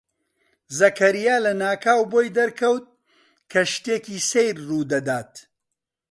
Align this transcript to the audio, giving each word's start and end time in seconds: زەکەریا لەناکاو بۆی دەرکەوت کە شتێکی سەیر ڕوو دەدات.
زەکەریا 0.77 1.37
لەناکاو 1.45 2.01
بۆی 2.11 2.29
دەرکەوت 2.37 2.85
کە 3.51 3.61
شتێکی 3.73 4.17
سەیر 4.29 4.55
ڕوو 4.67 4.89
دەدات. 4.91 5.33